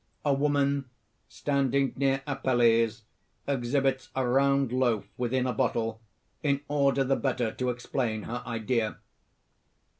[0.25, 0.85] A woman,
[1.29, 3.03] standing near Appelles,
[3.45, 6.01] exhibits a round loaf within a bottle,
[6.41, 8.97] in order the better to explain her idea.